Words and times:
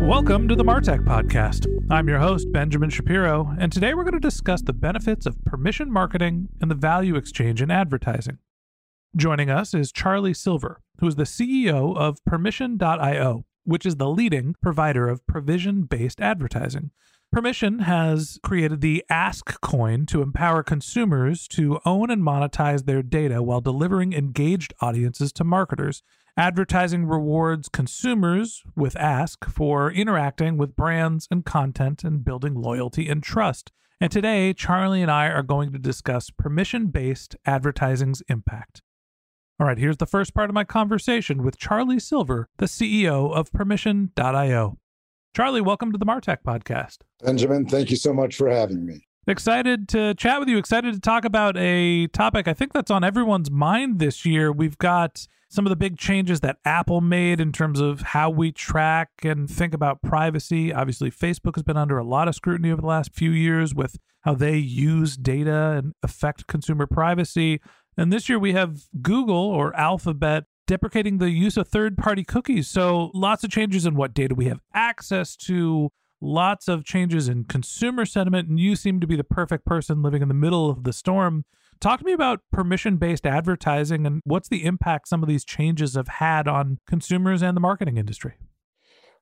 Welcome 0.00 0.48
to 0.48 0.56
the 0.56 0.64
Martech 0.64 1.04
Podcast. 1.04 1.66
I'm 1.90 2.08
your 2.08 2.18
host, 2.18 2.50
Benjamin 2.50 2.88
Shapiro, 2.88 3.54
and 3.60 3.70
today 3.70 3.92
we're 3.92 4.02
going 4.02 4.14
to 4.14 4.18
discuss 4.18 4.62
the 4.62 4.72
benefits 4.72 5.26
of 5.26 5.36
permission 5.44 5.92
marketing 5.92 6.48
and 6.60 6.70
the 6.70 6.74
value 6.74 7.16
exchange 7.16 7.60
in 7.60 7.70
advertising. 7.70 8.38
Joining 9.14 9.50
us 9.50 9.74
is 9.74 9.92
Charlie 9.92 10.34
Silver, 10.34 10.80
who 11.00 11.06
is 11.06 11.16
the 11.16 11.24
CEO 11.24 11.96
of 11.96 12.24
Permission.io, 12.24 13.44
which 13.64 13.84
is 13.84 13.96
the 13.96 14.08
leading 14.08 14.54
provider 14.62 15.08
of 15.08 15.26
permission 15.26 15.82
based 15.82 16.20
advertising. 16.20 16.90
Permission 17.30 17.80
has 17.80 18.40
created 18.42 18.80
the 18.80 19.04
Ask 19.08 19.60
coin 19.60 20.04
to 20.06 20.20
empower 20.20 20.64
consumers 20.64 21.46
to 21.48 21.78
own 21.84 22.10
and 22.10 22.22
monetize 22.22 22.86
their 22.86 23.04
data 23.04 23.40
while 23.40 23.60
delivering 23.60 24.12
engaged 24.12 24.74
audiences 24.80 25.32
to 25.34 25.44
marketers. 25.44 26.02
Advertising 26.36 27.06
rewards 27.06 27.68
consumers 27.68 28.62
with 28.76 28.96
Ask 28.96 29.44
for 29.46 29.90
interacting 29.90 30.56
with 30.56 30.76
brands 30.76 31.26
and 31.30 31.44
content 31.44 32.04
and 32.04 32.24
building 32.24 32.54
loyalty 32.54 33.08
and 33.08 33.22
trust. 33.22 33.72
And 34.00 34.12
today, 34.12 34.52
Charlie 34.52 35.02
and 35.02 35.10
I 35.10 35.26
are 35.26 35.42
going 35.42 35.72
to 35.72 35.78
discuss 35.78 36.30
permission 36.30 36.86
based 36.86 37.36
advertising's 37.44 38.22
impact. 38.28 38.80
All 39.58 39.66
right, 39.66 39.76
here's 39.76 39.98
the 39.98 40.06
first 40.06 40.32
part 40.32 40.48
of 40.48 40.54
my 40.54 40.64
conversation 40.64 41.42
with 41.42 41.58
Charlie 41.58 41.98
Silver, 41.98 42.48
the 42.58 42.66
CEO 42.66 43.34
of 43.34 43.52
Permission.io. 43.52 44.78
Charlie, 45.36 45.60
welcome 45.60 45.92
to 45.92 45.98
the 45.98 46.06
Martech 46.06 46.38
podcast. 46.46 46.98
Benjamin, 47.22 47.66
thank 47.66 47.90
you 47.90 47.96
so 47.96 48.14
much 48.14 48.36
for 48.36 48.48
having 48.48 48.86
me. 48.86 49.06
Excited 49.30 49.88
to 49.90 50.12
chat 50.14 50.40
with 50.40 50.48
you. 50.48 50.58
Excited 50.58 50.92
to 50.92 50.98
talk 50.98 51.24
about 51.24 51.56
a 51.56 52.08
topic 52.08 52.48
I 52.48 52.52
think 52.52 52.72
that's 52.72 52.90
on 52.90 53.04
everyone's 53.04 53.48
mind 53.48 54.00
this 54.00 54.26
year. 54.26 54.50
We've 54.50 54.76
got 54.76 55.28
some 55.48 55.64
of 55.64 55.70
the 55.70 55.76
big 55.76 55.96
changes 55.96 56.40
that 56.40 56.56
Apple 56.64 57.00
made 57.00 57.40
in 57.40 57.52
terms 57.52 57.78
of 57.78 58.00
how 58.00 58.28
we 58.28 58.50
track 58.50 59.10
and 59.22 59.48
think 59.48 59.72
about 59.72 60.02
privacy. 60.02 60.74
Obviously, 60.74 61.12
Facebook 61.12 61.54
has 61.54 61.62
been 61.62 61.76
under 61.76 61.96
a 61.96 62.02
lot 62.02 62.26
of 62.26 62.34
scrutiny 62.34 62.72
over 62.72 62.80
the 62.80 62.88
last 62.88 63.14
few 63.14 63.30
years 63.30 63.72
with 63.72 63.98
how 64.22 64.34
they 64.34 64.56
use 64.56 65.16
data 65.16 65.76
and 65.78 65.92
affect 66.02 66.48
consumer 66.48 66.88
privacy. 66.88 67.60
And 67.96 68.12
this 68.12 68.28
year 68.28 68.38
we 68.38 68.52
have 68.54 68.80
Google 69.00 69.36
or 69.36 69.76
Alphabet 69.76 70.46
deprecating 70.66 71.18
the 71.18 71.30
use 71.30 71.56
of 71.56 71.68
third 71.68 71.96
party 71.96 72.24
cookies. 72.24 72.66
So, 72.66 73.12
lots 73.14 73.44
of 73.44 73.50
changes 73.50 73.86
in 73.86 73.94
what 73.94 74.12
data 74.12 74.34
we 74.34 74.46
have 74.46 74.60
access 74.74 75.36
to, 75.36 75.90
lots 76.20 76.68
of 76.68 76.84
changes 76.84 77.28
in 77.28 77.44
consumer 77.44 78.04
sentiment. 78.04 78.48
And 78.48 78.58
you 78.58 78.76
seem 78.76 79.00
to 79.00 79.06
be 79.06 79.16
the 79.16 79.24
perfect 79.24 79.64
person 79.64 80.02
living 80.02 80.22
in 80.22 80.28
the 80.28 80.34
middle 80.34 80.70
of 80.70 80.84
the 80.84 80.92
storm. 80.92 81.44
Talk 81.80 82.00
to 82.00 82.06
me 82.06 82.12
about 82.12 82.40
permission 82.52 82.96
based 82.96 83.26
advertising 83.26 84.06
and 84.06 84.20
what's 84.24 84.48
the 84.48 84.64
impact 84.64 85.08
some 85.08 85.22
of 85.22 85.28
these 85.28 85.44
changes 85.44 85.94
have 85.94 86.08
had 86.08 86.46
on 86.46 86.78
consumers 86.86 87.42
and 87.42 87.56
the 87.56 87.60
marketing 87.60 87.96
industry. 87.96 88.34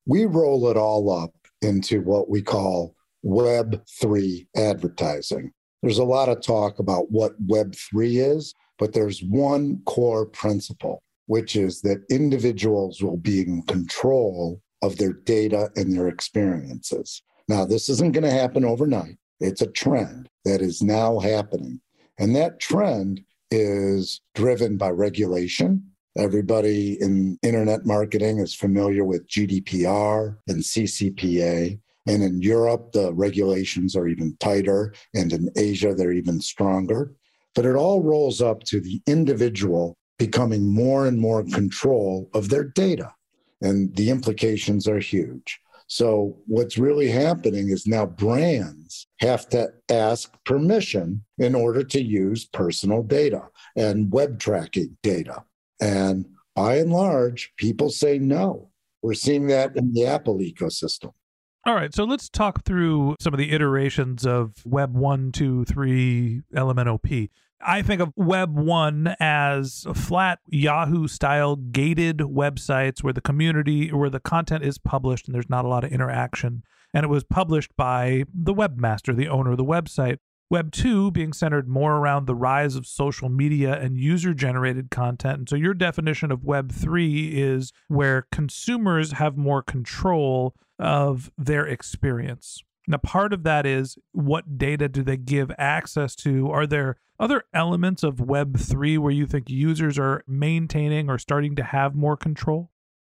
We 0.06 0.24
roll 0.24 0.68
it 0.68 0.76
all 0.76 1.10
up 1.12 1.34
into 1.62 2.00
what 2.02 2.28
we 2.28 2.42
call 2.42 2.96
Web3 3.24 4.46
advertising. 4.56 5.52
There's 5.82 5.98
a 5.98 6.04
lot 6.04 6.28
of 6.28 6.42
talk 6.42 6.80
about 6.80 7.10
what 7.10 7.40
Web3 7.46 8.32
is, 8.32 8.54
but 8.78 8.92
there's 8.92 9.22
one 9.22 9.80
core 9.84 10.26
principle 10.26 11.02
which 11.28 11.56
is 11.56 11.82
that 11.82 12.02
individuals 12.10 13.02
will 13.02 13.18
be 13.18 13.42
in 13.42 13.62
control 13.62 14.60
of 14.82 14.96
their 14.98 15.12
data 15.12 15.70
and 15.76 15.92
their 15.92 16.08
experiences. 16.08 17.22
Now, 17.48 17.64
this 17.64 17.88
isn't 17.88 18.12
going 18.12 18.24
to 18.24 18.30
happen 18.30 18.64
overnight. 18.64 19.16
It's 19.40 19.62
a 19.62 19.70
trend 19.70 20.28
that 20.44 20.60
is 20.60 20.82
now 20.82 21.18
happening. 21.18 21.80
And 22.18 22.34
that 22.36 22.60
trend 22.60 23.22
is 23.50 24.20
driven 24.34 24.76
by 24.76 24.90
regulation. 24.90 25.90
Everybody 26.16 27.00
in 27.00 27.38
internet 27.42 27.86
marketing 27.86 28.38
is 28.38 28.54
familiar 28.54 29.04
with 29.04 29.28
GDPR 29.28 30.36
and 30.48 30.62
CCPA. 30.62 31.78
And 32.06 32.22
in 32.22 32.42
Europe, 32.42 32.92
the 32.92 33.12
regulations 33.14 33.94
are 33.94 34.08
even 34.08 34.36
tighter. 34.40 34.94
And 35.14 35.32
in 35.32 35.50
Asia, 35.56 35.94
they're 35.94 36.12
even 36.12 36.40
stronger. 36.40 37.12
But 37.54 37.66
it 37.66 37.76
all 37.76 38.02
rolls 38.02 38.42
up 38.42 38.64
to 38.64 38.80
the 38.80 39.00
individual 39.06 39.96
becoming 40.18 40.72
more 40.72 41.06
and 41.06 41.18
more 41.18 41.44
control 41.44 42.28
of 42.34 42.48
their 42.48 42.64
data. 42.64 43.14
And 43.60 43.94
the 43.96 44.10
implications 44.10 44.86
are 44.86 44.98
huge. 44.98 45.60
So, 45.90 46.36
what's 46.46 46.76
really 46.76 47.08
happening 47.08 47.70
is 47.70 47.86
now 47.86 48.04
brands 48.04 49.06
have 49.20 49.48
to 49.50 49.68
ask 49.88 50.30
permission 50.44 51.24
in 51.38 51.54
order 51.54 51.82
to 51.82 52.02
use 52.02 52.44
personal 52.44 53.02
data 53.02 53.48
and 53.74 54.12
web 54.12 54.38
tracking 54.38 54.98
data. 55.02 55.44
And 55.80 56.26
by 56.54 56.76
and 56.76 56.92
large, 56.92 57.52
people 57.56 57.88
say 57.88 58.18
no. 58.18 58.68
We're 59.00 59.14
seeing 59.14 59.46
that 59.46 59.76
in 59.76 59.94
the 59.94 60.06
Apple 60.06 60.38
ecosystem. 60.38 61.12
All 61.64 61.74
right, 61.74 61.94
so 61.94 62.04
let's 62.04 62.28
talk 62.28 62.64
through 62.64 63.16
some 63.20 63.34
of 63.34 63.38
the 63.38 63.52
iterations 63.52 64.26
of 64.26 64.54
Web 64.64 64.94
1, 64.94 65.32
2, 65.32 65.64
3, 65.64 66.42
LMNOP. 66.54 67.30
I 67.60 67.82
think 67.82 68.00
of 68.00 68.12
Web 68.16 68.56
1 68.56 69.16
as 69.18 69.86
flat 69.94 70.38
Yahoo 70.46 71.08
style 71.08 71.56
gated 71.56 72.18
websites 72.18 73.02
where 73.02 73.12
the 73.12 73.20
community, 73.20 73.92
where 73.92 74.10
the 74.10 74.20
content 74.20 74.64
is 74.64 74.78
published 74.78 75.26
and 75.26 75.34
there's 75.34 75.50
not 75.50 75.64
a 75.64 75.68
lot 75.68 75.84
of 75.84 75.92
interaction. 75.92 76.62
And 76.94 77.04
it 77.04 77.08
was 77.08 77.24
published 77.24 77.76
by 77.76 78.24
the 78.32 78.54
webmaster, 78.54 79.14
the 79.14 79.28
owner 79.28 79.52
of 79.52 79.56
the 79.56 79.64
website. 79.64 80.18
Web 80.50 80.72
2 80.72 81.10
being 81.10 81.34
centered 81.34 81.68
more 81.68 81.96
around 81.96 82.26
the 82.26 82.34
rise 82.34 82.74
of 82.74 82.86
social 82.86 83.28
media 83.28 83.78
and 83.78 83.98
user 83.98 84.32
generated 84.32 84.90
content. 84.90 85.38
And 85.38 85.48
so 85.48 85.56
your 85.56 85.74
definition 85.74 86.30
of 86.32 86.44
Web 86.44 86.72
3 86.72 87.38
is 87.38 87.72
where 87.88 88.26
consumers 88.32 89.12
have 89.12 89.36
more 89.36 89.62
control 89.62 90.54
of 90.78 91.30
their 91.36 91.66
experience. 91.66 92.62
Now, 92.90 92.96
part 92.96 93.34
of 93.34 93.42
that 93.42 93.66
is 93.66 93.98
what 94.12 94.56
data 94.56 94.88
do 94.88 95.02
they 95.02 95.18
give 95.18 95.52
access 95.58 96.16
to? 96.16 96.50
Are 96.50 96.66
there 96.66 96.96
other 97.20 97.44
elements 97.52 98.02
of 98.02 98.16
Web3 98.16 98.98
where 98.98 99.12
you 99.12 99.26
think 99.26 99.50
users 99.50 99.98
are 99.98 100.24
maintaining 100.26 101.10
or 101.10 101.18
starting 101.18 101.54
to 101.56 101.62
have 101.62 101.94
more 101.94 102.16
control? 102.16 102.70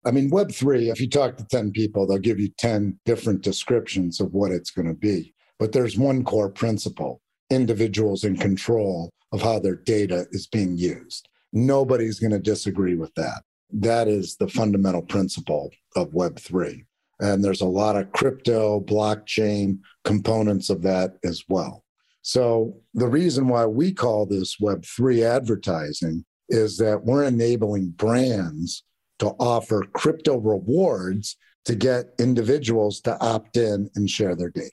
I 0.07 0.13
mean, 0.13 0.31
Web3, 0.31 0.93
if 0.93 1.01
you 1.01 1.09
talk 1.09 1.37
to 1.39 1.45
10 1.45 1.73
people, 1.73 2.07
they'll 2.07 2.19
give 2.19 2.39
you 2.39 2.51
10 2.57 3.01
different 3.05 3.43
descriptions 3.43 4.21
of 4.21 4.33
what 4.33 4.53
it's 4.53 4.71
going 4.71 4.87
to 4.87 4.95
be. 4.95 5.35
But 5.59 5.73
there's 5.73 5.99
one 5.99 6.23
core 6.23 6.51
principle 6.51 7.21
individuals 7.51 8.23
in 8.23 8.37
control 8.37 9.11
of 9.33 9.43
how 9.43 9.59
their 9.59 9.77
data 9.77 10.27
is 10.31 10.47
being 10.47 10.79
used. 10.79 11.29
Nobody's 11.53 12.21
going 12.21 12.31
to 12.31 12.39
disagree 12.39 12.95
with 12.95 13.13
that. 13.17 13.43
That 13.73 14.07
is 14.07 14.37
the 14.37 14.47
fundamental 14.47 15.03
principle 15.03 15.73
of 15.97 16.11
Web3. 16.11 16.85
And 17.21 17.45
there's 17.45 17.61
a 17.61 17.67
lot 17.67 17.97
of 17.97 18.13
crypto, 18.13 18.81
blockchain 18.81 19.79
components 20.05 20.71
of 20.71 20.83
that 20.83 21.17
as 21.25 21.45
well. 21.49 21.85
So, 22.23 22.77
the 22.95 23.07
reason 23.07 23.49
why 23.49 23.67
we 23.67 23.93
call 23.93 24.25
this 24.25 24.57
Web3 24.57 25.23
advertising 25.23 26.25
is 26.49 26.79
that 26.79 27.05
we're 27.05 27.25
enabling 27.25 27.91
brands 27.91 28.83
to 29.19 29.29
offer 29.39 29.85
crypto 29.93 30.39
rewards 30.39 31.37
to 31.67 31.75
get 31.75 32.15
individuals 32.19 33.01
to 33.03 33.19
opt 33.21 33.57
in 33.57 33.91
and 33.95 34.09
share 34.09 34.35
their 34.37 34.51
data. 34.51 34.71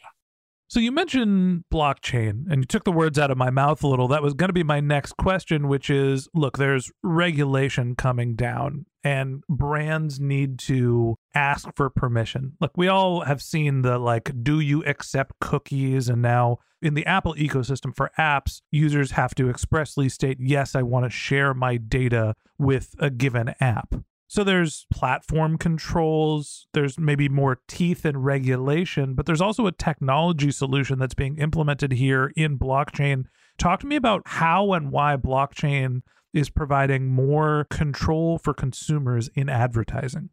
So 0.71 0.79
you 0.79 0.93
mentioned 0.93 1.65
blockchain 1.69 2.49
and 2.49 2.61
you 2.61 2.65
took 2.65 2.85
the 2.85 2.93
words 2.93 3.19
out 3.19 3.29
of 3.29 3.37
my 3.37 3.49
mouth 3.49 3.83
a 3.83 3.87
little. 3.87 4.07
That 4.07 4.23
was 4.23 4.33
going 4.33 4.47
to 4.47 4.53
be 4.53 4.63
my 4.63 4.79
next 4.79 5.17
question, 5.17 5.67
which 5.67 5.89
is 5.89 6.29
look, 6.33 6.57
there's 6.57 6.89
regulation 7.03 7.93
coming 7.93 8.35
down 8.35 8.85
and 9.03 9.43
brands 9.49 10.21
need 10.21 10.59
to 10.59 11.17
ask 11.35 11.67
for 11.75 11.89
permission. 11.89 12.53
Look, 12.61 12.71
we 12.77 12.87
all 12.87 13.25
have 13.25 13.41
seen 13.41 13.81
the 13.81 13.99
like, 13.99 14.31
do 14.43 14.61
you 14.61 14.81
accept 14.85 15.41
cookies? 15.41 16.07
And 16.07 16.21
now 16.21 16.59
in 16.81 16.93
the 16.93 17.05
Apple 17.05 17.35
ecosystem 17.35 17.93
for 17.93 18.09
apps, 18.17 18.61
users 18.71 19.11
have 19.11 19.35
to 19.35 19.49
expressly 19.49 20.07
state, 20.07 20.37
yes, 20.39 20.73
I 20.73 20.83
want 20.83 21.03
to 21.03 21.09
share 21.09 21.53
my 21.53 21.75
data 21.75 22.33
with 22.57 22.95
a 22.97 23.09
given 23.09 23.55
app. 23.59 23.95
So 24.31 24.45
there's 24.45 24.85
platform 24.93 25.57
controls, 25.57 26.65
there's 26.71 26.97
maybe 26.97 27.27
more 27.27 27.59
teeth 27.67 28.05
and 28.05 28.23
regulation, 28.23 29.13
but 29.13 29.25
there's 29.25 29.41
also 29.41 29.67
a 29.67 29.73
technology 29.73 30.51
solution 30.51 30.99
that's 30.99 31.13
being 31.13 31.37
implemented 31.37 31.91
here 31.91 32.31
in 32.37 32.57
blockchain. 32.57 33.25
Talk 33.57 33.81
to 33.81 33.87
me 33.87 33.97
about 33.97 34.21
how 34.25 34.71
and 34.71 34.89
why 34.89 35.17
blockchain 35.17 35.99
is 36.33 36.49
providing 36.49 37.09
more 37.09 37.67
control 37.69 38.37
for 38.37 38.53
consumers 38.53 39.29
in 39.35 39.49
advertising. 39.49 40.29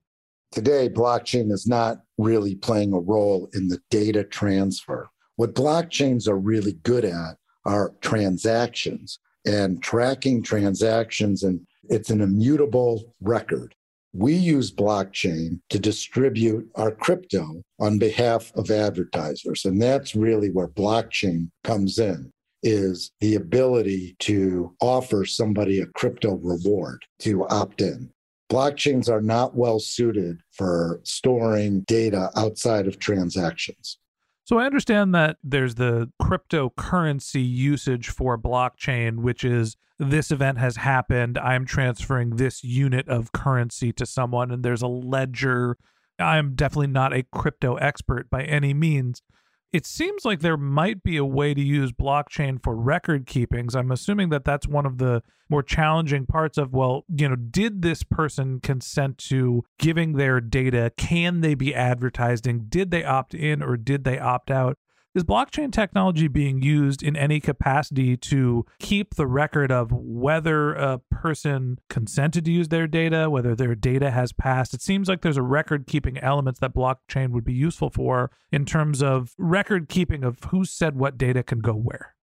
Today, 0.52 0.88
blockchain 0.88 1.50
is 1.50 1.66
not 1.66 2.02
really 2.18 2.54
playing 2.54 2.92
a 2.92 3.00
role 3.00 3.48
in 3.52 3.66
the 3.66 3.80
data 3.90 4.22
transfer. 4.22 5.08
What 5.34 5.56
blockchains 5.56 6.28
are 6.28 6.38
really 6.38 6.74
good 6.84 7.04
at 7.04 7.36
are 7.64 7.94
transactions 8.00 9.18
and 9.44 9.82
tracking 9.82 10.40
transactions, 10.44 11.42
and 11.42 11.66
it's 11.88 12.10
an 12.10 12.20
immutable 12.20 13.12
record 13.20 13.74
we 14.12 14.34
use 14.34 14.72
blockchain 14.72 15.60
to 15.70 15.78
distribute 15.78 16.68
our 16.76 16.90
crypto 16.90 17.62
on 17.78 17.98
behalf 17.98 18.52
of 18.54 18.70
advertisers. 18.70 19.64
And 19.64 19.80
that's 19.80 20.14
really 20.14 20.50
where 20.50 20.68
blockchain 20.68 21.50
comes 21.64 21.98
in 21.98 22.30
is 22.62 23.12
the 23.20 23.36
ability 23.36 24.16
to 24.20 24.74
offer 24.80 25.24
somebody 25.24 25.80
a 25.80 25.86
crypto 25.86 26.34
reward 26.34 27.04
to 27.20 27.46
opt 27.48 27.80
in. 27.80 28.10
Blockchains 28.50 29.08
are 29.08 29.20
not 29.20 29.54
well 29.54 29.78
suited 29.78 30.40
for 30.52 31.00
storing 31.04 31.80
data 31.80 32.30
outside 32.34 32.86
of 32.86 32.98
transactions. 32.98 33.98
So 34.48 34.58
I 34.58 34.64
understand 34.64 35.14
that 35.14 35.36
there's 35.44 35.74
the 35.74 36.10
cryptocurrency 36.22 37.46
usage 37.46 38.08
for 38.08 38.38
blockchain, 38.38 39.18
which 39.18 39.44
is 39.44 39.76
this 39.98 40.30
event 40.30 40.56
has 40.56 40.76
happened. 40.76 41.36
I'm 41.36 41.66
transferring 41.66 42.36
this 42.36 42.64
unit 42.64 43.06
of 43.10 43.32
currency 43.32 43.92
to 43.92 44.06
someone, 44.06 44.50
and 44.50 44.62
there's 44.62 44.80
a 44.80 44.86
ledger. 44.86 45.76
I'm 46.18 46.54
definitely 46.54 46.86
not 46.86 47.12
a 47.12 47.24
crypto 47.30 47.74
expert 47.74 48.30
by 48.30 48.42
any 48.44 48.72
means 48.72 49.20
it 49.72 49.84
seems 49.84 50.24
like 50.24 50.40
there 50.40 50.56
might 50.56 51.02
be 51.02 51.16
a 51.16 51.24
way 51.24 51.52
to 51.52 51.60
use 51.60 51.92
blockchain 51.92 52.62
for 52.62 52.74
record 52.74 53.26
keepings. 53.26 53.74
I'm 53.74 53.90
assuming 53.90 54.30
that 54.30 54.44
that's 54.44 54.66
one 54.66 54.86
of 54.86 54.98
the 54.98 55.22
more 55.50 55.62
challenging 55.62 56.26
parts 56.26 56.56
of, 56.58 56.72
well, 56.72 57.04
you 57.14 57.28
know, 57.28 57.36
did 57.36 57.82
this 57.82 58.02
person 58.02 58.60
consent 58.60 59.18
to 59.18 59.64
giving 59.78 60.14
their 60.14 60.40
data? 60.40 60.92
Can 60.96 61.40
they 61.40 61.54
be 61.54 61.74
advertising? 61.74 62.66
Did 62.68 62.90
they 62.90 63.04
opt 63.04 63.34
in 63.34 63.62
or 63.62 63.76
did 63.76 64.04
they 64.04 64.18
opt 64.18 64.50
out? 64.50 64.78
Is 65.14 65.24
blockchain 65.24 65.72
technology 65.72 66.28
being 66.28 66.60
used 66.60 67.02
in 67.02 67.16
any 67.16 67.40
capacity 67.40 68.16
to 68.18 68.66
keep 68.78 69.14
the 69.14 69.26
record 69.26 69.72
of 69.72 69.90
whether 69.90 70.74
a 70.74 70.98
person 71.10 71.78
consented 71.88 72.44
to 72.44 72.52
use 72.52 72.68
their 72.68 72.86
data, 72.86 73.30
whether 73.30 73.54
their 73.54 73.74
data 73.74 74.10
has 74.10 74.32
passed? 74.32 74.74
It 74.74 74.82
seems 74.82 75.08
like 75.08 75.22
there's 75.22 75.38
a 75.38 75.42
record 75.42 75.86
keeping 75.86 76.18
elements 76.18 76.60
that 76.60 76.74
blockchain 76.74 77.30
would 77.30 77.44
be 77.44 77.54
useful 77.54 77.88
for 77.88 78.30
in 78.52 78.66
terms 78.66 79.02
of 79.02 79.32
record 79.38 79.88
keeping 79.88 80.24
of 80.24 80.38
who 80.50 80.64
said 80.64 80.94
what 80.94 81.16
data 81.16 81.42
can 81.42 81.60
go 81.60 81.72
where. 81.72 82.14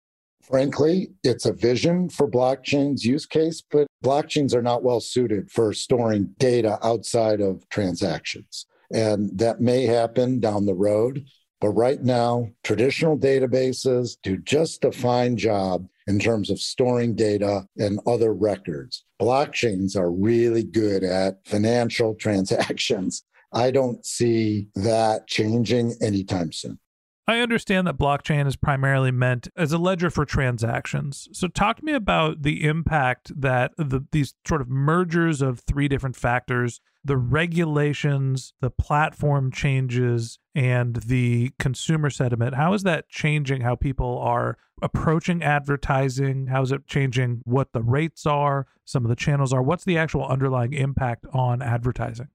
Frankly, 0.43 1.11
it's 1.23 1.47
a 1.47 1.55
vision 1.55 2.11
for 2.11 2.31
blockchain's 2.31 3.03
use 3.03 3.25
case, 3.25 3.63
but 3.63 3.87
blockchains 4.05 4.55
are 4.55 4.63
not 4.63 4.83
well 4.83 5.01
suited 5.01 5.51
for 5.51 5.73
storing 5.73 6.35
data 6.39 6.79
outside 6.87 7.41
of 7.41 7.67
transactions. 7.71 8.67
And 8.93 9.37
that 9.39 9.63
may 9.63 9.87
happen 9.87 10.39
down 10.39 10.67
the 10.67 10.75
road. 10.75 11.25
But 11.65 11.71
right 11.71 12.03
now, 12.03 12.51
traditional 12.63 13.17
databases 13.17 14.19
do 14.23 14.37
just 14.37 14.85
a 14.85 14.93
fine 14.93 15.39
job 15.39 15.89
in 16.07 16.19
terms 16.19 16.51
of 16.51 16.61
storing 16.61 17.15
data 17.15 17.67
and 17.79 18.01
other 18.07 18.35
records. 18.35 19.07
Blockchains 19.19 19.97
are 19.97 20.13
really 20.13 20.63
good 20.63 21.03
at 21.03 21.39
financial 21.47 22.15
transactions. 22.21 23.23
I 23.51 23.71
don't 23.71 24.05
see 24.05 24.69
that 24.75 25.27
changing 25.27 25.95
anytime 26.03 26.53
soon. 26.53 26.79
I 27.27 27.41
understand 27.41 27.87
that 27.87 27.97
blockchain 27.97 28.47
is 28.47 28.57
primarily 28.57 29.11
meant 29.11 29.49
as 29.57 29.73
a 29.73 29.79
ledger 29.79 30.11
for 30.11 30.27
transactions. 30.27 31.29
So, 31.33 31.49
talk 31.49 31.79
to 31.79 31.85
me 31.85 31.95
about 31.95 32.43
the 32.43 32.65
impact 32.65 33.33
that 33.41 33.73
the, 33.79 34.05
these 34.13 34.35
sort 34.47 34.61
of 34.61 34.69
mergers 34.69 35.41
of 35.41 35.61
three 35.61 35.89
different 35.89 36.17
factors 36.17 36.81
the 37.07 37.17
regulations, 37.19 38.55
the 38.61 38.71
platform 38.71 39.53
changes, 39.53 40.39
and 40.55 40.97
the 40.97 41.53
consumer 41.59 42.09
sentiment. 42.09 42.55
How 42.55 42.73
is 42.73 42.83
that 42.85 43.11
changing 43.11 43.61
how 43.61 43.75
people 43.75 44.19
are 44.21 44.57
approaching 44.81 45.43
advertising? 45.43 46.47
How 46.47 46.63
is 46.63 46.73
it 46.73 46.87
changing 46.87 47.43
what 47.45 47.73
the 47.73 47.83
rates 47.83 48.25
are, 48.25 48.67
some 48.87 49.05
of 49.05 49.11
the 49.11 49.17
channels 49.17 49.53
are? 49.53 49.63
What's 49.63 49.85
the 49.85 49.99
actual 49.99 50.27
underlying 50.27 50.73
impact 50.73 51.27
on 51.33 51.61
advertising? 51.61 52.29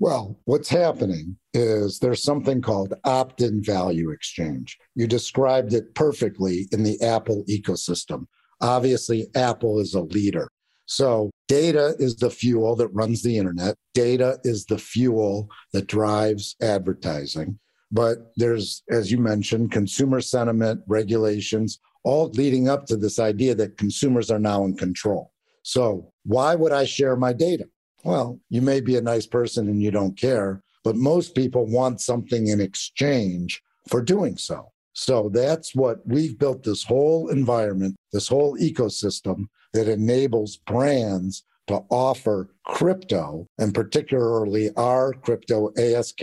Well, 0.00 0.38
what's 0.44 0.68
happening 0.68 1.36
is 1.54 1.98
there's 1.98 2.22
something 2.22 2.62
called 2.62 2.94
opt 3.04 3.40
in 3.40 3.64
value 3.64 4.10
exchange. 4.10 4.78
You 4.94 5.08
described 5.08 5.72
it 5.74 5.94
perfectly 5.96 6.68
in 6.70 6.84
the 6.84 7.02
Apple 7.02 7.44
ecosystem. 7.48 8.26
Obviously, 8.60 9.26
Apple 9.34 9.80
is 9.80 9.94
a 9.94 10.02
leader. 10.02 10.48
So, 10.86 11.30
data 11.48 11.96
is 11.98 12.16
the 12.16 12.30
fuel 12.30 12.76
that 12.76 12.88
runs 12.88 13.22
the 13.22 13.36
internet, 13.36 13.74
data 13.92 14.38
is 14.44 14.64
the 14.66 14.78
fuel 14.78 15.50
that 15.72 15.86
drives 15.86 16.54
advertising. 16.62 17.58
But 17.90 18.32
there's, 18.36 18.82
as 18.90 19.10
you 19.10 19.18
mentioned, 19.18 19.72
consumer 19.72 20.20
sentiment, 20.20 20.82
regulations, 20.86 21.80
all 22.04 22.30
leading 22.30 22.68
up 22.68 22.86
to 22.86 22.96
this 22.96 23.18
idea 23.18 23.54
that 23.56 23.76
consumers 23.76 24.30
are 24.30 24.38
now 24.38 24.64
in 24.64 24.76
control. 24.76 25.32
So, 25.62 26.12
why 26.24 26.54
would 26.54 26.72
I 26.72 26.84
share 26.84 27.16
my 27.16 27.32
data? 27.32 27.64
Well, 28.04 28.38
you 28.48 28.62
may 28.62 28.80
be 28.80 28.96
a 28.96 29.02
nice 29.02 29.26
person 29.26 29.68
and 29.68 29.82
you 29.82 29.90
don't 29.90 30.16
care, 30.16 30.62
but 30.84 30.96
most 30.96 31.34
people 31.34 31.66
want 31.66 32.00
something 32.00 32.48
in 32.48 32.60
exchange 32.60 33.62
for 33.88 34.02
doing 34.02 34.36
so. 34.36 34.70
So 34.92 35.30
that's 35.32 35.74
what 35.74 35.98
we've 36.06 36.38
built 36.38 36.64
this 36.64 36.84
whole 36.84 37.28
environment, 37.28 37.96
this 38.12 38.28
whole 38.28 38.56
ecosystem 38.58 39.46
that 39.72 39.88
enables 39.88 40.56
brands 40.56 41.44
to 41.68 41.84
offer 41.90 42.50
crypto 42.64 43.46
and 43.58 43.74
particularly 43.74 44.70
our 44.76 45.12
crypto 45.12 45.72
ASK 45.76 46.22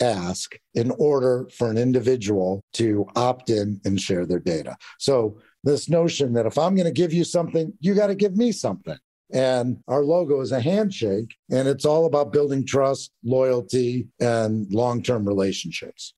ask 0.00 0.58
in 0.74 0.90
order 0.92 1.48
for 1.52 1.70
an 1.70 1.78
individual 1.78 2.62
to 2.74 3.06
opt 3.16 3.50
in 3.50 3.80
and 3.84 4.00
share 4.00 4.26
their 4.26 4.38
data. 4.38 4.76
So 4.98 5.38
this 5.64 5.88
notion 5.88 6.32
that 6.34 6.46
if 6.46 6.58
I'm 6.58 6.74
going 6.74 6.86
to 6.86 6.92
give 6.92 7.12
you 7.12 7.24
something, 7.24 7.72
you 7.80 7.94
got 7.94 8.08
to 8.08 8.14
give 8.14 8.36
me 8.36 8.52
something. 8.52 8.98
And 9.32 9.78
our 9.88 10.04
logo 10.04 10.40
is 10.40 10.52
a 10.52 10.60
handshake, 10.60 11.34
and 11.50 11.66
it's 11.66 11.84
all 11.84 12.06
about 12.06 12.32
building 12.32 12.64
trust, 12.64 13.10
loyalty, 13.24 14.08
and 14.20 14.72
long 14.72 15.02
term 15.02 15.26
relationships. 15.26 16.14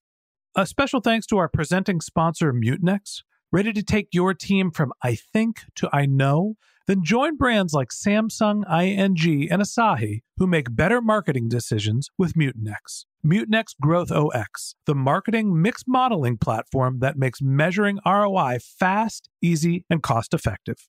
A 0.54 0.66
special 0.66 1.00
thanks 1.00 1.26
to 1.26 1.38
our 1.38 1.48
presenting 1.48 2.00
sponsor, 2.00 2.52
Mutinex. 2.52 3.22
Ready 3.50 3.72
to 3.72 3.82
take 3.82 4.08
your 4.12 4.34
team 4.34 4.70
from 4.70 4.92
I 5.02 5.14
think 5.14 5.62
to 5.76 5.88
I 5.92 6.04
know? 6.04 6.56
Then 6.86 7.04
join 7.04 7.36
brands 7.36 7.74
like 7.74 7.88
Samsung, 7.88 8.62
ING, 8.66 9.50
and 9.50 9.62
Asahi 9.62 10.22
who 10.38 10.46
make 10.46 10.74
better 10.74 11.02
marketing 11.02 11.48
decisions 11.48 12.08
with 12.16 12.32
Mutinex. 12.32 13.04
Mutinex 13.24 13.74
GrowthOS, 13.82 14.74
the 14.86 14.94
marketing 14.94 15.60
mix 15.60 15.82
modeling 15.86 16.38
platform 16.38 17.00
that 17.00 17.18
makes 17.18 17.42
measuring 17.42 17.98
ROI 18.06 18.58
fast, 18.60 19.28
easy, 19.42 19.84
and 19.90 20.02
cost 20.02 20.32
effective. 20.32 20.88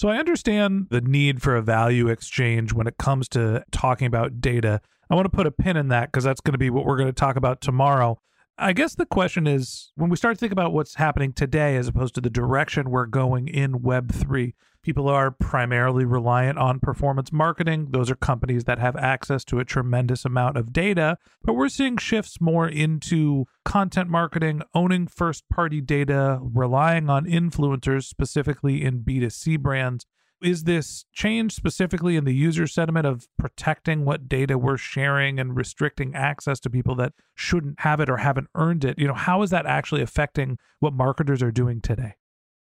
So 0.00 0.08
I 0.08 0.16
understand 0.16 0.86
the 0.88 1.02
need 1.02 1.42
for 1.42 1.54
a 1.56 1.60
value 1.60 2.08
exchange 2.08 2.72
when 2.72 2.86
it 2.86 2.96
comes 2.96 3.28
to 3.30 3.62
talking 3.70 4.06
about 4.06 4.40
data. 4.40 4.80
I 5.10 5.14
want 5.14 5.26
to 5.26 5.36
put 5.36 5.46
a 5.46 5.50
pin 5.50 5.76
in 5.76 5.88
that 5.88 6.10
because 6.10 6.24
that's 6.24 6.40
going 6.40 6.54
to 6.54 6.58
be 6.58 6.70
what 6.70 6.86
we're 6.86 6.96
going 6.96 7.10
to 7.10 7.12
talk 7.12 7.36
about 7.36 7.60
tomorrow. 7.60 8.18
I 8.62 8.74
guess 8.74 8.94
the 8.94 9.06
question 9.06 9.46
is 9.46 9.90
when 9.94 10.10
we 10.10 10.18
start 10.18 10.36
to 10.36 10.38
think 10.38 10.52
about 10.52 10.74
what's 10.74 10.96
happening 10.96 11.32
today 11.32 11.76
as 11.76 11.88
opposed 11.88 12.14
to 12.16 12.20
the 12.20 12.28
direction 12.28 12.90
we're 12.90 13.06
going 13.06 13.48
in 13.48 13.80
Web3, 13.80 14.52
people 14.82 15.08
are 15.08 15.30
primarily 15.30 16.04
reliant 16.04 16.58
on 16.58 16.78
performance 16.78 17.32
marketing. 17.32 17.88
Those 17.92 18.10
are 18.10 18.16
companies 18.16 18.64
that 18.64 18.78
have 18.78 18.96
access 18.96 19.46
to 19.46 19.60
a 19.60 19.64
tremendous 19.64 20.26
amount 20.26 20.58
of 20.58 20.74
data, 20.74 21.16
but 21.42 21.54
we're 21.54 21.70
seeing 21.70 21.96
shifts 21.96 22.38
more 22.38 22.68
into 22.68 23.46
content 23.64 24.10
marketing, 24.10 24.60
owning 24.74 25.06
first 25.06 25.48
party 25.48 25.80
data, 25.80 26.38
relying 26.42 27.08
on 27.08 27.24
influencers, 27.24 28.04
specifically 28.04 28.84
in 28.84 29.00
B2C 29.00 29.58
brands 29.58 30.04
is 30.42 30.64
this 30.64 31.04
change 31.12 31.54
specifically 31.54 32.16
in 32.16 32.24
the 32.24 32.34
user 32.34 32.66
sentiment 32.66 33.06
of 33.06 33.28
protecting 33.38 34.04
what 34.04 34.28
data 34.28 34.58
we're 34.58 34.76
sharing 34.76 35.38
and 35.38 35.56
restricting 35.56 36.14
access 36.14 36.60
to 36.60 36.70
people 36.70 36.94
that 36.96 37.12
shouldn't 37.34 37.80
have 37.80 38.00
it 38.00 38.08
or 38.08 38.18
haven't 38.18 38.48
earned 38.54 38.84
it? 38.84 38.98
You 38.98 39.08
know, 39.08 39.14
how 39.14 39.42
is 39.42 39.50
that 39.50 39.66
actually 39.66 40.02
affecting 40.02 40.58
what 40.78 40.92
marketers 40.92 41.42
are 41.42 41.52
doing 41.52 41.80
today? 41.80 42.14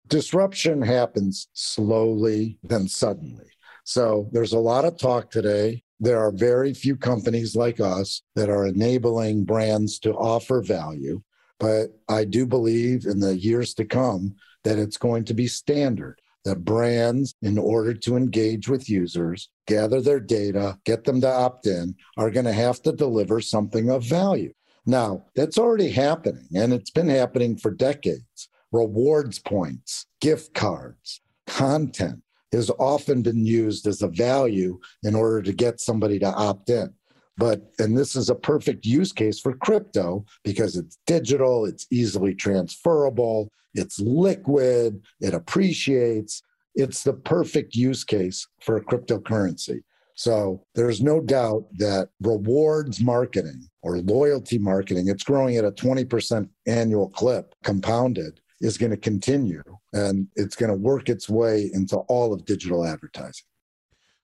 Disruption 0.07 0.81
happens 0.81 1.47
slowly, 1.53 2.59
then 2.63 2.87
suddenly. 2.87 3.47
So 3.83 4.29
there's 4.31 4.53
a 4.53 4.59
lot 4.59 4.85
of 4.85 4.97
talk 4.97 5.31
today. 5.31 5.83
There 5.99 6.19
are 6.19 6.31
very 6.31 6.73
few 6.73 6.95
companies 6.95 7.55
like 7.55 7.79
us 7.79 8.21
that 8.35 8.49
are 8.49 8.67
enabling 8.67 9.45
brands 9.45 9.99
to 9.99 10.13
offer 10.13 10.61
value. 10.61 11.21
But 11.59 11.87
I 12.09 12.25
do 12.25 12.45
believe 12.45 13.05
in 13.05 13.19
the 13.19 13.37
years 13.37 13.73
to 13.75 13.85
come 13.85 14.35
that 14.63 14.77
it's 14.77 14.97
going 14.97 15.23
to 15.25 15.33
be 15.33 15.47
standard 15.47 16.19
that 16.45 16.63
brands, 16.63 17.35
in 17.41 17.57
order 17.57 17.93
to 17.93 18.15
engage 18.15 18.69
with 18.69 18.89
users, 18.89 19.49
gather 19.67 19.99
their 19.99 20.19
data, 20.19 20.77
get 20.85 21.03
them 21.03 21.19
to 21.21 21.29
opt 21.29 21.67
in, 21.67 21.95
are 22.17 22.31
going 22.31 22.45
to 22.45 22.53
have 22.53 22.81
to 22.83 22.91
deliver 22.91 23.41
something 23.41 23.89
of 23.89 24.03
value. 24.03 24.53
Now, 24.85 25.25
that's 25.35 25.57
already 25.57 25.89
happening, 25.89 26.47
and 26.55 26.71
it's 26.71 26.91
been 26.91 27.09
happening 27.09 27.57
for 27.57 27.71
decades. 27.71 28.49
Rewards 28.71 29.39
points, 29.39 30.05
gift 30.21 30.53
cards, 30.53 31.21
content 31.47 32.21
has 32.51 32.69
often 32.79 33.21
been 33.21 33.45
used 33.45 33.87
as 33.87 34.01
a 34.01 34.07
value 34.07 34.79
in 35.03 35.15
order 35.15 35.41
to 35.41 35.51
get 35.51 35.79
somebody 35.79 36.19
to 36.19 36.27
opt 36.27 36.69
in. 36.69 36.93
But, 37.37 37.61
and 37.79 37.97
this 37.97 38.15
is 38.15 38.29
a 38.29 38.35
perfect 38.35 38.85
use 38.85 39.11
case 39.11 39.39
for 39.39 39.53
crypto 39.57 40.25
because 40.43 40.77
it's 40.77 40.97
digital, 41.05 41.65
it's 41.65 41.85
easily 41.91 42.33
transferable, 42.33 43.49
it's 43.73 43.99
liquid, 43.99 45.03
it 45.19 45.33
appreciates. 45.33 46.41
It's 46.75 47.03
the 47.03 47.13
perfect 47.13 47.75
use 47.75 48.03
case 48.03 48.47
for 48.61 48.77
a 48.77 48.83
cryptocurrency. 48.83 49.81
So 50.15 50.63
there's 50.75 51.01
no 51.01 51.19
doubt 51.19 51.65
that 51.77 52.09
rewards 52.21 53.01
marketing 53.01 53.67
or 53.81 53.99
loyalty 53.99 54.57
marketing, 54.57 55.09
it's 55.09 55.23
growing 55.23 55.57
at 55.57 55.65
a 55.65 55.71
20% 55.71 56.49
annual 56.67 57.09
clip 57.09 57.53
compounded, 57.63 58.39
is 58.61 58.77
going 58.77 58.91
to 58.91 58.97
continue 58.97 59.61
and 59.91 60.27
it's 60.35 60.55
going 60.55 60.71
to 60.71 60.77
work 60.77 61.09
its 61.09 61.29
way 61.29 61.69
into 61.73 61.97
all 61.97 62.33
of 62.33 62.45
digital 62.45 62.85
advertising. 62.85 63.45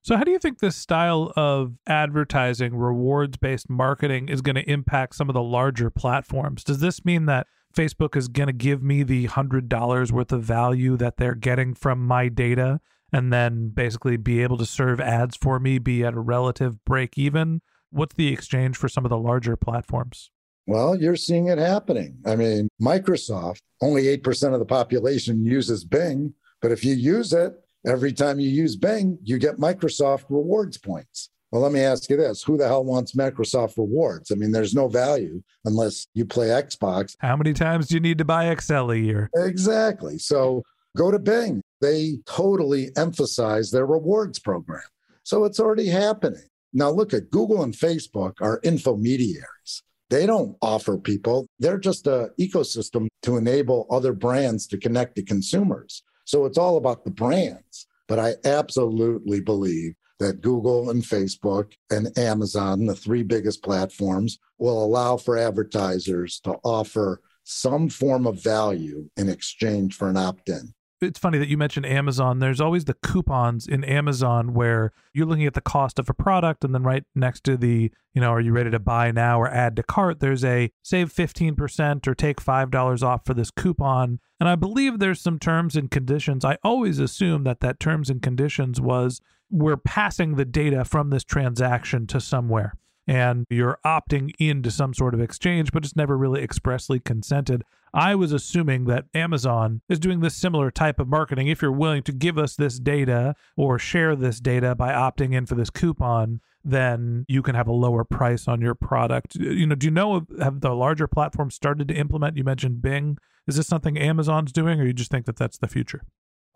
So, 0.03 0.17
how 0.17 0.24
do 0.24 0.31
you 0.31 0.39
think 0.39 0.60
this 0.60 0.75
style 0.75 1.31
of 1.36 1.75
advertising, 1.86 2.75
rewards 2.75 3.38
based 3.38 3.70
marketing, 3.70 4.29
is 4.29 4.41
going 4.41 4.55
to 4.55 4.67
impact 4.70 5.15
some 5.15 5.29
of 5.29 5.36
the 5.36 5.43
larger 5.43 5.91
platforms? 5.91 6.63
Does 6.63 6.79
this 6.79 7.05
mean 7.05 7.27
that 7.27 7.46
Facebook 7.75 8.15
is 8.15 8.27
going 8.27 8.48
to 8.48 8.53
give 8.53 8.81
me 8.81 9.03
the 9.03 9.27
$100 9.27 10.12
worth 10.12 10.31
of 10.31 10.41
value 10.41 10.98
that 10.98 11.17
they're 11.17 11.36
getting 11.36 11.75
from 11.75 12.05
my 12.05 12.29
data 12.29 12.79
and 13.13 13.31
then 13.31 13.70
basically 13.70 14.17
be 14.17 14.41
able 14.41 14.58
to 14.58 14.65
serve 14.65 15.00
ads 15.00 15.38
for 15.38 15.60
me, 15.60 15.77
be 15.77 16.03
at 16.03 16.15
a 16.15 16.20
relative 16.20 16.84
break 16.84 17.15
even? 17.15 17.62
What's 17.91 18.15
the 18.15 18.34
exchange 18.34 18.77
for 18.77 18.89
some 18.89 19.05
of 19.05 19.10
the 19.10 19.17
larger 19.17 19.55
platforms? 19.55 20.31
Well, 20.65 20.96
you're 20.96 21.15
seeing 21.15 21.48
it 21.48 21.60
happening. 21.60 22.17
I 22.25 22.36
mean, 22.36 22.70
Microsoft, 22.81 23.60
only 23.81 24.05
8% 24.17 24.53
of 24.53 24.60
the 24.60 24.65
population 24.65 25.46
uses 25.46 25.86
Bing, 25.86 26.34
but 26.60 26.72
if 26.72 26.84
you 26.84 26.96
use 26.96 27.34
it, 27.34 27.53
every 27.86 28.14
time 28.14 28.40
you 28.40 28.50
use 28.50 28.76
Bing, 28.76 29.18
you 29.24 29.38
get 29.38 29.58
Microsoft 29.58 30.26
rewards 30.30 30.78
points. 30.78 31.30
Well, 31.52 31.62
let 31.62 31.74
me 31.74 31.82
ask 31.82 32.10
you 32.10 32.16
this 32.16 32.44
who 32.44 32.58
the 32.58 32.68
hell 32.68 32.86
wants 32.86 33.14
Microsoft 33.14 33.78
rewards? 33.78 34.32
I 34.32 34.36
mean, 34.36 34.52
there's 34.52 34.74
no 34.74 34.88
value 34.88 35.44
unless 35.66 36.08
you 36.14 36.26
play 36.26 36.48
Xbox. 36.48 37.16
How 37.20 37.36
many 37.36 37.54
times 37.54 37.88
do 37.88 37.96
you 37.96 38.00
need 38.00 38.18
to 38.20 38.26
buy 38.26 38.50
Excel 38.50 38.92
a 38.92 38.96
year? 38.96 39.30
Exactly. 39.36 40.18
So 40.18 40.64
go 40.96 41.12
to 41.12 41.20
Bing. 41.20 41.62
They 41.82 42.20
totally 42.26 42.90
emphasize 42.96 43.72
their 43.72 43.86
rewards 43.86 44.40
program. 44.40 44.84
So 45.24 45.44
it's 45.44 45.60
already 45.60 45.88
happening. 45.88 46.44
Now, 46.74 46.90
look 46.90 47.14
at 47.14 47.30
Google 47.30 47.64
and 47.64 47.74
Facebook 47.74 48.36
are 48.40 48.62
infomediaries. 48.62 49.82
They 50.10 50.26
don't 50.26 50.58
offer 50.62 50.98
people, 50.98 51.48
they're 51.60 51.78
just 51.78 52.06
an 52.06 52.30
ecosystem 52.40 53.08
to 53.24 53.38
enable 53.38 53.88
other 53.90 54.12
brands 54.12 54.68
to 54.68 54.78
connect 54.78 55.16
to 55.16 55.24
consumers. 55.24 56.04
So 56.32 56.46
it's 56.46 56.58
all 56.58 56.78
about 56.78 57.04
the 57.04 57.12
brands. 57.12 57.88
But 58.08 58.18
I 58.18 58.36
absolutely 58.46 59.42
believe 59.42 59.96
that 60.20 60.40
Google 60.40 60.90
and 60.90 61.04
Facebook 61.04 61.74
and 61.90 62.18
Amazon, 62.18 62.86
the 62.86 62.96
three 62.96 63.22
biggest 63.22 63.62
platforms, 63.64 64.40
will 64.58 64.82
allow 64.82 65.18
for 65.18 65.38
advertisers 65.38 66.40
to 66.46 66.52
offer 66.64 67.22
some 67.44 67.90
form 67.90 68.26
of 68.26 68.42
value 68.42 69.10
in 69.18 69.28
exchange 69.28 69.96
for 69.96 70.08
an 70.08 70.16
opt 70.16 70.48
in 70.48 70.74
it's 71.01 71.20
funny 71.20 71.39
that 71.39 71.50
you 71.50 71.58
mentioned 71.58 71.86
Amazon. 71.86 72.39
There's 72.39 72.62
always 72.62 72.86
the 72.86 72.93
coupons 72.93 73.67
in 73.67 73.84
Amazon 73.84 74.53
where 74.53 74.91
you're 75.13 75.25
looking 75.25 75.48
at 75.48 75.55
the 75.55 75.62
cost 75.62 75.98
of 75.98 76.10
a 76.10 76.13
product 76.13 76.63
and 76.63 76.74
then 76.74 76.84
right 76.84 77.03
next 77.15 77.43
to 77.46 77.58
the, 77.58 77.91
you 78.13 78.22
know, 78.22 78.29
are 78.29 78.39
you 78.39 78.51
ready 78.51 78.70
to 78.70 78.79
buy 78.79 79.12
now 79.12 79.41
or 79.41 79.50
add 79.50 79.75
to 79.77 79.84
cart, 79.84 80.20
there's 80.20 80.46
a 80.46 80.72
save 80.84 81.12
15% 81.12 82.08
or 82.08 82.13
take 82.13 82.39
$5 82.39 83.03
off 83.03 83.25
for 83.25 83.34
this 83.34 83.51
coupon. 83.51 84.20
And 84.39 84.48
I 84.48 84.55
believe 84.55 85.00
there's 85.00 85.22
some 85.22 85.39
terms 85.39 85.75
and 85.75 85.89
conditions. 85.89 86.46
I 86.46 86.58
always 86.63 87.00
assume 87.00 87.43
that 87.46 87.62
that 87.62 87.79
terms 87.79 88.10
and 88.10 88.22
conditions 88.22 88.79
was 88.79 89.22
we're 89.50 89.77
passing 89.77 90.36
the 90.36 90.46
data 90.46 90.86
from 90.86 91.10
this 91.10 91.24
transaction 91.24 92.08
to 92.08 92.22
somewhere 92.22 92.75
and 93.08 93.46
you're 93.50 93.79
opting 93.86 94.31
into 94.39 94.72
some 94.72 94.93
sort 94.93 95.13
of 95.13 95.22
exchange, 95.22 95.72
but 95.72 95.84
it's 95.84 95.96
never 95.96 96.17
really 96.17 96.41
expressly 96.43 97.00
consented. 97.00 97.63
I 97.93 98.15
was 98.15 98.31
assuming 98.31 98.86
that 98.86 99.05
Amazon 99.13 99.81
is 99.89 100.00
doing 100.00 100.22
this 100.22 100.36
similar 100.36 100.72
type 100.72 101.00
of 101.00 101.10
marketing. 101.10 101.48
If 101.48 101.62
you're 101.62 101.72
willing 101.72 102.03
to 102.03 102.13
give 102.13 102.38
us 102.38 102.55
this 102.55 102.79
data 102.79 103.36
or 103.58 103.77
share 103.77 104.15
this 104.15 104.39
data 104.39 104.75
by 104.75 104.93
opting 104.93 105.34
in 105.34 105.46
for 105.46 105.55
this 105.55 105.70
coupon, 105.70 106.39
then 106.63 107.25
you 107.27 107.41
can 107.41 107.55
have 107.55 107.67
a 107.67 107.74
lower 107.74 108.03
price 108.03 108.48
on 108.48 108.62
your 108.62 108.75
product. 108.75 109.36
Uh, 109.39 109.46
you 109.46 109.65
know, 109.65 109.75
do 109.75 109.88
you 109.88 109.91
know 109.91 110.25
have 110.39 110.62
the 110.62 110.74
larger 110.74 111.08
platforms 111.08 111.55
started 111.55 111.88
to 111.89 111.96
implement? 111.96 112.38
You 112.38 112.43
mentioned 112.43 112.81
Bing. 112.81 113.17
Is 113.48 113.58
this 113.58 113.67
something 113.67 113.98
Amazon's 113.98 114.51
doing, 114.51 114.79
or 114.79 114.86
you 114.86 114.93
just 114.93 115.12
think 115.12 115.25
that 115.25 115.36
that's 115.36 115.58
the 115.58 115.67
future? 115.67 116.03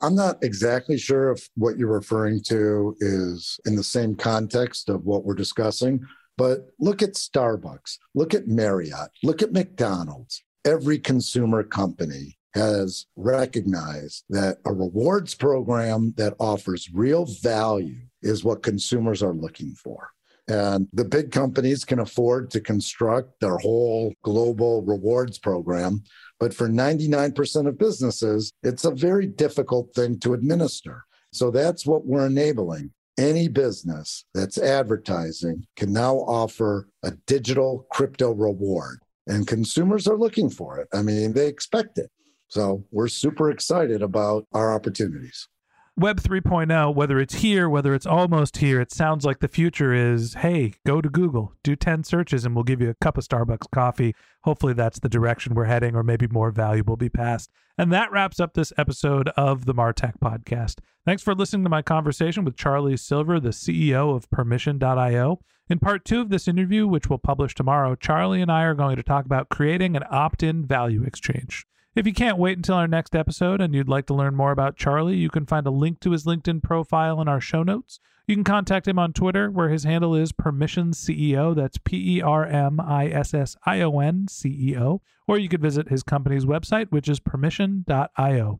I'm 0.01 0.15
not 0.15 0.43
exactly 0.43 0.97
sure 0.97 1.31
if 1.31 1.49
what 1.55 1.77
you're 1.77 1.91
referring 1.91 2.43
to 2.43 2.95
is 2.99 3.59
in 3.65 3.75
the 3.75 3.83
same 3.83 4.15
context 4.15 4.89
of 4.89 5.05
what 5.05 5.25
we're 5.25 5.35
discussing, 5.35 6.05
but 6.37 6.67
look 6.79 7.01
at 7.01 7.13
Starbucks, 7.13 7.97
look 8.13 8.33
at 8.33 8.47
Marriott, 8.47 9.09
look 9.23 9.41
at 9.41 9.53
McDonald's 9.53 10.43
every 10.65 10.97
consumer 10.97 11.63
company 11.63 12.37
has 12.55 13.05
recognized 13.15 14.23
that 14.29 14.57
a 14.65 14.73
rewards 14.73 15.35
program 15.35 16.13
that 16.17 16.33
offers 16.39 16.89
real 16.93 17.25
value 17.41 18.01
is 18.21 18.43
what 18.43 18.63
consumers 18.63 19.21
are 19.21 19.33
looking 19.33 19.73
for. 19.73 20.09
And 20.47 20.87
the 20.93 21.05
big 21.05 21.31
companies 21.31 21.83
can 21.83 21.99
afford 21.99 22.51
to 22.51 22.61
construct 22.61 23.39
their 23.39 23.57
whole 23.57 24.13
global 24.23 24.83
rewards 24.83 25.37
program. 25.37 26.03
But 26.39 26.53
for 26.53 26.69
99% 26.69 27.67
of 27.67 27.77
businesses, 27.77 28.51
it's 28.63 28.85
a 28.85 28.91
very 28.91 29.27
difficult 29.27 29.93
thing 29.95 30.19
to 30.19 30.33
administer. 30.33 31.03
So 31.33 31.51
that's 31.51 31.85
what 31.85 32.05
we're 32.05 32.27
enabling. 32.27 32.91
Any 33.17 33.47
business 33.47 34.25
that's 34.33 34.57
advertising 34.57 35.65
can 35.77 35.93
now 35.93 36.15
offer 36.15 36.89
a 37.03 37.11
digital 37.27 37.87
crypto 37.91 38.31
reward, 38.31 38.99
and 39.27 39.47
consumers 39.47 40.05
are 40.07 40.17
looking 40.17 40.49
for 40.49 40.79
it. 40.79 40.89
I 40.93 41.01
mean, 41.01 41.33
they 41.33 41.47
expect 41.47 41.97
it. 41.97 42.11
So 42.49 42.83
we're 42.91 43.07
super 43.07 43.49
excited 43.49 44.01
about 44.01 44.45
our 44.53 44.73
opportunities. 44.73 45.47
Web 45.97 46.19
3.0, 46.19 46.93
whether 46.93 47.21
it's 47.21 47.35
here, 47.35 47.69
whether 47.69 47.93
it's 47.93 48.05
almost 48.05 48.57
here, 48.57 48.81
it 48.81 48.91
sounds 48.91 49.23
like 49.23 49.39
the 49.39 49.47
future 49.47 49.93
is 49.93 50.33
hey, 50.33 50.73
go 50.85 50.99
to 50.99 51.07
Google, 51.07 51.53
do 51.63 51.73
10 51.73 52.03
searches, 52.03 52.43
and 52.43 52.53
we'll 52.53 52.65
give 52.65 52.81
you 52.81 52.89
a 52.89 52.95
cup 52.95 53.17
of 53.17 53.25
Starbucks 53.25 53.71
coffee. 53.71 54.13
Hopefully, 54.43 54.73
that's 54.73 54.99
the 54.99 55.07
direction 55.07 55.55
we're 55.55 55.63
heading, 55.63 55.95
or 55.95 56.03
maybe 56.03 56.27
more 56.27 56.51
value 56.51 56.83
will 56.85 56.97
be 56.97 57.07
passed. 57.07 57.49
And 57.77 57.93
that 57.93 58.11
wraps 58.11 58.41
up 58.41 58.55
this 58.55 58.73
episode 58.77 59.29
of 59.37 59.63
the 59.63 59.73
Martech 59.73 60.19
podcast. 60.21 60.79
Thanks 61.05 61.23
for 61.23 61.33
listening 61.33 61.63
to 61.63 61.69
my 61.69 61.81
conversation 61.81 62.43
with 62.43 62.57
Charlie 62.57 62.97
Silver, 62.97 63.39
the 63.39 63.49
CEO 63.51 64.13
of 64.13 64.29
Permission.io. 64.29 65.39
In 65.69 65.79
part 65.79 66.03
two 66.03 66.19
of 66.19 66.27
this 66.27 66.49
interview, 66.49 66.85
which 66.87 67.09
we'll 67.09 67.19
publish 67.19 67.55
tomorrow, 67.55 67.95
Charlie 67.95 68.41
and 68.41 68.51
I 68.51 68.63
are 68.63 68.75
going 68.75 68.97
to 68.97 69.03
talk 69.03 69.23
about 69.25 69.47
creating 69.47 69.95
an 69.95 70.03
opt 70.11 70.43
in 70.43 70.65
value 70.65 71.03
exchange. 71.03 71.65
If 71.95 72.05
you 72.05 72.13
can't 72.13 72.37
wait 72.37 72.57
until 72.57 72.75
our 72.75 72.89
next 72.89 73.15
episode 73.15 73.61
and 73.61 73.73
you'd 73.73 73.87
like 73.87 74.05
to 74.07 74.13
learn 74.13 74.35
more 74.35 74.51
about 74.51 74.75
Charlie, 74.75 75.15
you 75.15 75.29
can 75.29 75.45
find 75.45 75.65
a 75.65 75.71
link 75.71 76.01
to 76.01 76.11
his 76.11 76.25
LinkedIn 76.25 76.61
profile 76.61 77.21
in 77.21 77.29
our 77.29 77.39
show 77.39 77.63
notes. 77.63 78.01
You 78.27 78.35
can 78.35 78.43
contact 78.43 78.85
him 78.85 78.99
on 78.99 79.13
Twitter, 79.13 79.49
where 79.49 79.69
his 79.69 79.85
handle 79.85 80.13
is 80.13 80.33
Permission 80.33 80.91
CEO. 80.91 81.55
That's 81.55 81.77
P 81.77 82.17
E 82.17 82.21
R 82.21 82.45
M 82.45 82.81
I 82.81 83.07
S 83.07 83.33
S 83.33 83.55
I 83.65 83.79
O 83.79 83.99
N 83.99 84.27
C 84.27 84.49
E 84.49 84.77
O. 84.77 85.01
Or 85.25 85.37
you 85.37 85.47
could 85.47 85.61
visit 85.61 85.87
his 85.87 86.03
company's 86.03 86.43
website, 86.43 86.91
which 86.91 87.07
is 87.07 87.21
permission.io. 87.21 88.59